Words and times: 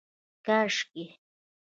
کاشکي 0.45 1.05